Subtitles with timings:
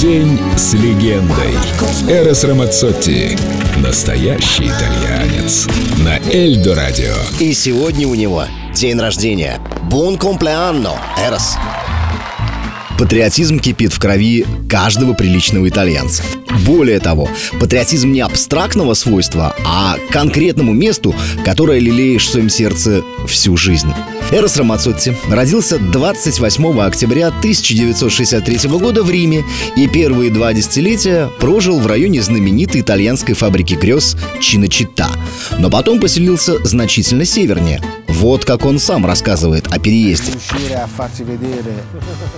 [0.00, 1.52] День с легендой.
[2.08, 3.36] Эрос Рамацотти.
[3.84, 5.68] Настоящий итальянец.
[5.98, 7.12] На Эльдо Радио.
[7.38, 8.44] И сегодня у него
[8.74, 9.60] день рождения.
[9.90, 10.92] Бон комплеанно,
[11.22, 11.54] Эрос.
[12.98, 16.22] Патриотизм кипит в крови каждого приличного итальянца.
[16.64, 17.28] Более того,
[17.60, 21.14] патриотизм не абстрактного свойства, а конкретному месту,
[21.44, 23.92] которое лелеешь в своем сердце всю жизнь.
[24.32, 29.44] Эрос Рамацотти родился 28 октября 1963 года в Риме
[29.76, 35.08] и первые два десятилетия прожил в районе знаменитой итальянской фабрики грез Чиночита.
[35.58, 37.82] Но потом поселился значительно севернее.
[38.06, 40.32] Вот как он сам рассказывает о переезде.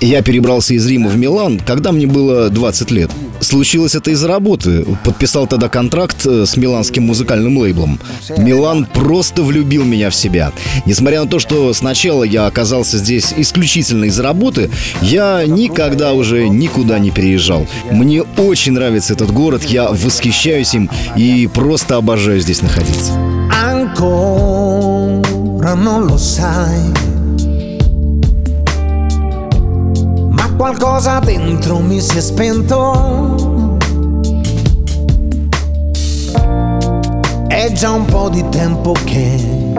[0.00, 3.10] Я перебрался из Рима в Милан, когда мне было 20 лет.
[3.40, 4.84] Случилось это из-за работы.
[5.04, 8.00] Подписал тогда контракт э, с миланским музыкальным лейблом.
[8.36, 10.52] Милан просто влюбил меня в себя.
[10.86, 14.70] Несмотря на то, что сначала я оказался здесь исключительно из-за работы,
[15.02, 17.66] я никогда уже никуда не переезжал.
[17.90, 23.12] Мне очень нравится этот город, я восхищаюсь им и просто обожаю здесь находиться.
[30.58, 33.36] Qualcosa dentro mi si è spento.
[37.46, 39.72] È già un po' di tempo che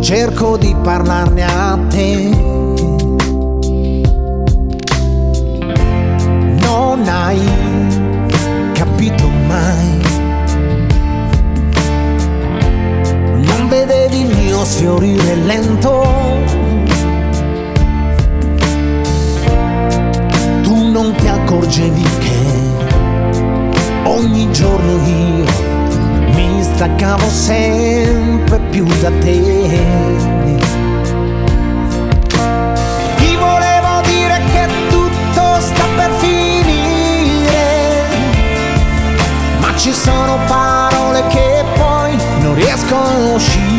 [0.00, 2.28] cerco di parlarne a te.
[6.62, 7.40] Non hai
[8.72, 10.00] capito mai.
[13.34, 16.27] Non vedevi il mio sfiorire lento.
[21.68, 22.38] Accorgevi che
[24.04, 25.44] ogni giorno io
[26.32, 29.76] mi staccavo sempre più da te.
[33.16, 38.06] Ti volevo dire che tutto sta per finire,
[39.60, 43.77] ma ci sono parole che poi non riescono a uscire.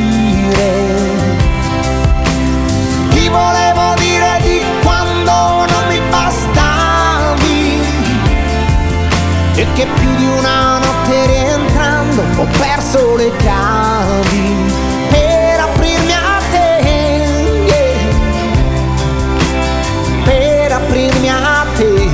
[13.15, 14.71] Le chiavi
[15.09, 16.81] per aprirmi a te,
[17.65, 18.07] yeah.
[20.23, 22.07] per aprirmi a te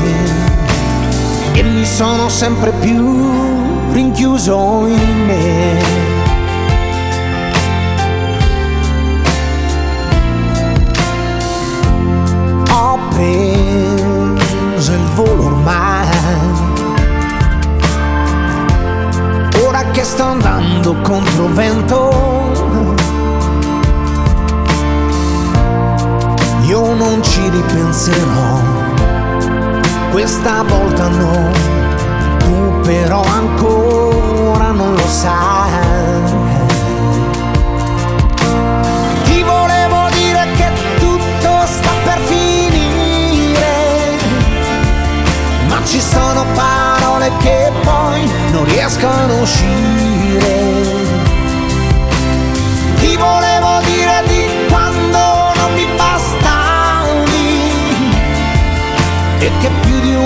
[1.54, 5.84] e mi sono sempre più rinchiuso in me.
[12.72, 16.75] Ho preso il volo ormai
[19.96, 22.10] che sto andando contro vento.
[26.64, 28.60] Io non ci ripenserò,
[30.12, 31.50] questa volta no,
[49.34, 50.56] a uscire.
[53.00, 57.26] Ti volevo dire di quando non mi bastavi
[59.40, 60.25] e che più di una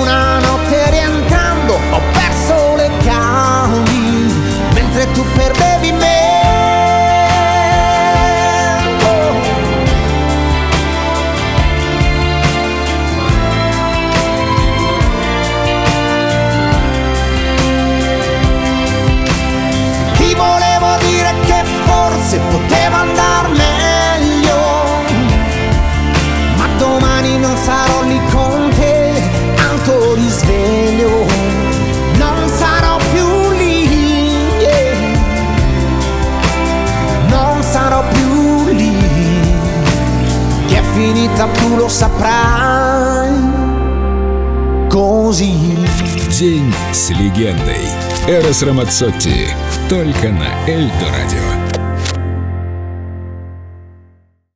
[41.40, 43.32] finita tu lo saprai,
[44.90, 45.78] così.
[46.38, 47.88] День с легендой.
[48.28, 49.47] Эрос Рамацотти.
[49.90, 51.69] Только на Эльдо Радио.